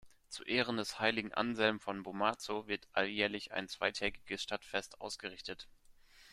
[0.29, 5.67] Zu Ehren des Heiligen Anselm von Bomarzo wird alljährlich ein zweitägiges Stadtfest ausgerichtet.